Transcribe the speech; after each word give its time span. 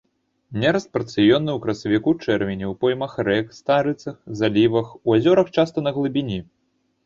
Нераст 0.61 0.87
парцыённы 0.95 1.51
ў 1.57 1.63
красавіку-чэрвені 1.65 2.65
ў 2.71 2.79
поймах 2.85 3.11
рэк, 3.29 3.47
старыцах, 3.61 4.15
залівах, 4.43 4.87
у 5.07 5.19
азёрах 5.21 5.47
часта 5.61 5.77
на 5.89 5.99
глыбіні. 6.03 6.45